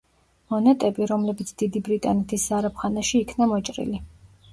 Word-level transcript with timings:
მონეტები, 0.51 1.07
რომლებიც 1.11 1.51
დიდი 1.61 1.81
ბრიტანეთის 1.87 2.47
ზარაფხანაში 2.53 3.21
იქნა 3.21 3.49
მოჭრილი. 3.53 4.01